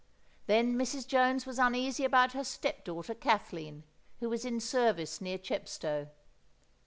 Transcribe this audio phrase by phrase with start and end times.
[0.47, 1.05] Then Mrs.
[1.05, 3.83] Jones was uneasy about her step daughter, Kathleen,
[4.19, 6.09] who was in service near Chepstow.